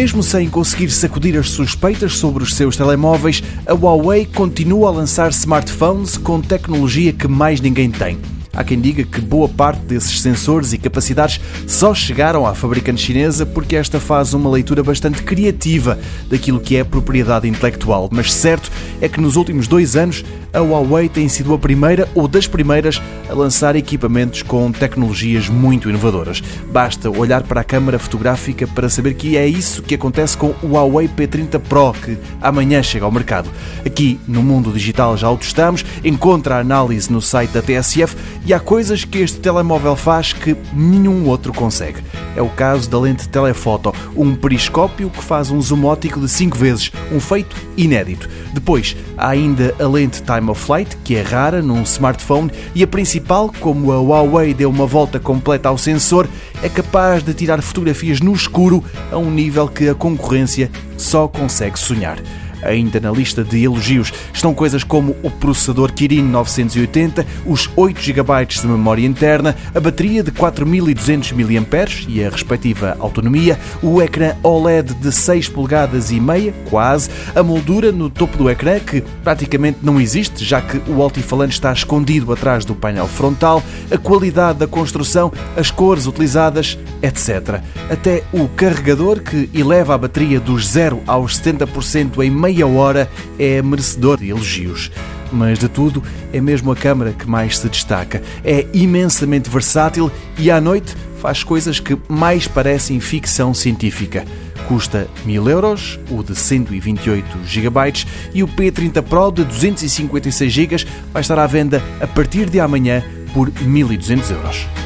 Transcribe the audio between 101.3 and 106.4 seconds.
coisas que mais parecem ficção científica. Custa 1000 euros, o de